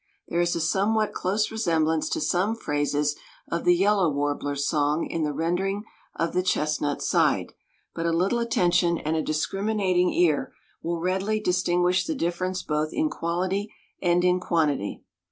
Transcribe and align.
There 0.29 0.41
is 0.41 0.55
a 0.55 0.59
somewhat 0.59 1.13
close 1.13 1.51
resemblance 1.51 2.09
to 2.09 2.19
some 2.21 2.55
phrases 2.55 3.15
of 3.51 3.65
the 3.65 3.75
yellow 3.75 4.09
warbler's 4.09 4.67
song 4.67 5.05
in 5.05 5.21
the 5.21 5.31
rendering 5.31 5.83
of 6.15 6.33
the 6.33 6.41
chestnut 6.41 7.03
side, 7.03 7.53
but 7.93 8.07
a 8.07 8.11
little 8.11 8.39
attention 8.39 8.97
and 8.97 9.15
a 9.15 9.21
discriminating 9.21 10.09
ear 10.09 10.53
will 10.81 10.99
readily 10.99 11.39
distinguish 11.39 12.07
the 12.07 12.15
difference 12.15 12.63
both 12.63 12.89
in 12.91 13.11
quality 13.11 13.71
and 14.01 14.23
in 14.23 14.39
quantity. 14.39 15.03